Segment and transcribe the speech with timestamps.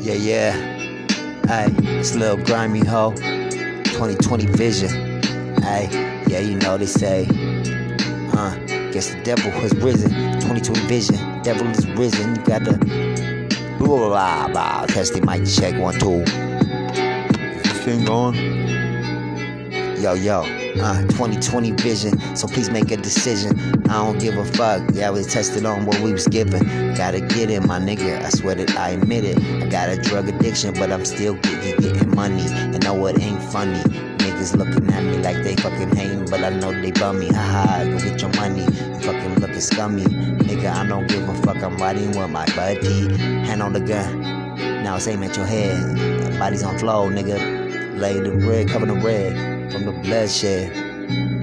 [0.00, 0.52] Yeah, yeah.
[1.46, 3.12] Hey, it's little grimy hoe.
[3.14, 5.22] 2020 vision.
[5.60, 5.88] Hey,
[6.28, 7.26] yeah, you know they say.
[8.32, 8.54] Uh,
[8.92, 10.10] guess the devil has risen.
[10.40, 11.42] 2020 vision.
[11.42, 12.36] Devil is risen.
[12.36, 12.76] You got the
[13.78, 14.86] blah blah blah.
[14.86, 16.22] Testing mic check one two.
[16.22, 18.77] Is this thing on?
[20.00, 20.42] Yo yo.
[20.80, 22.36] Uh, 2020 vision.
[22.36, 23.58] So please make a decision.
[23.90, 24.88] I don't give a fuck.
[24.92, 26.94] Yeah, we tested on what we was given.
[26.94, 28.22] Gotta get it, my nigga.
[28.22, 29.38] I swear that I admit it.
[29.60, 32.46] I got a drug addiction, but I'm still getting, getting money.
[32.46, 33.80] And know it ain't funny.
[34.18, 37.26] Niggas looking at me like they fucking hating, but I know they bum me.
[37.32, 38.62] Haha, go get your money.
[38.62, 40.04] You fucking looking scummy.
[40.04, 41.56] Nigga, I don't give a fuck.
[41.56, 43.18] I'm riding with my buddy.
[43.18, 44.20] Hand on the gun.
[44.84, 46.38] Now it's at your head.
[46.38, 47.98] Body's on flow, nigga.
[47.98, 50.72] Lay the red, cover the red from the bloodshed.
[50.72, 51.37] Eh?